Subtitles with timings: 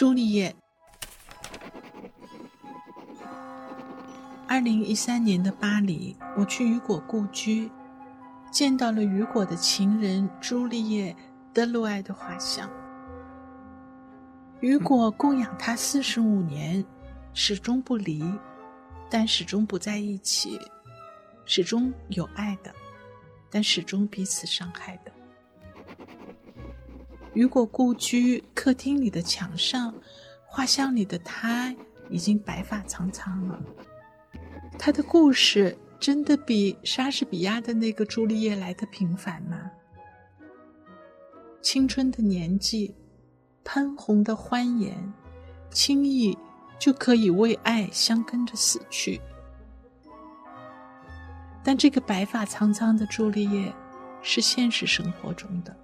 [0.00, 0.56] 朱丽叶。
[4.48, 7.70] 二零一三年的巴黎，我去雨果故居，
[8.50, 11.12] 见到了雨果的情人朱丽叶·
[11.52, 12.66] 德鲁埃的画像。
[14.60, 16.82] 雨果供养他四十五年，
[17.34, 18.24] 始终不离，
[19.10, 20.58] 但始终不在一起；
[21.44, 22.74] 始终有爱的，
[23.50, 25.12] 但始终彼此伤害的。
[27.34, 29.94] 雨果故居客厅里的墙上，
[30.46, 31.74] 画像里的他
[32.08, 33.62] 已经白发苍苍了。
[34.78, 39.70] 他的故事真的比莎士比亚的那个朱丽叶来的平凡吗？
[41.60, 42.94] 青春的年纪。
[43.62, 45.12] 潘红的欢颜，
[45.70, 46.36] 轻易
[46.78, 49.20] 就可以为爱相跟着死去。
[51.62, 53.72] 但这个白发苍苍的朱丽叶，
[54.22, 55.76] 是现实生活中的。